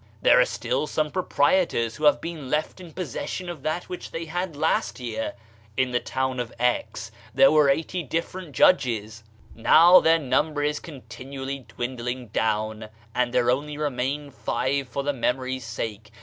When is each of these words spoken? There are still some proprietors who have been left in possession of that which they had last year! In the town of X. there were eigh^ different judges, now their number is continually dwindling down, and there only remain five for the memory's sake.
There 0.23 0.39
are 0.41 0.45
still 0.45 0.87
some 0.87 1.11
proprietors 1.11 1.95
who 1.97 2.05
have 2.05 2.19
been 2.21 2.49
left 2.49 2.79
in 2.81 2.91
possession 2.91 3.49
of 3.49 3.61
that 3.61 3.83
which 3.87 4.09
they 4.09 4.25
had 4.25 4.55
last 4.55 4.99
year! 4.99 5.35
In 5.77 5.91
the 5.91 5.99
town 5.99 6.39
of 6.39 6.51
X. 6.57 7.11
there 7.35 7.51
were 7.51 7.67
eigh^ 7.67 8.09
different 8.09 8.53
judges, 8.53 9.21
now 9.53 9.99
their 9.99 10.17
number 10.17 10.63
is 10.63 10.79
continually 10.79 11.59
dwindling 11.59 12.29
down, 12.29 12.89
and 13.13 13.31
there 13.31 13.51
only 13.51 13.77
remain 13.77 14.31
five 14.31 14.89
for 14.89 15.03
the 15.03 15.13
memory's 15.13 15.65
sake. 15.65 16.09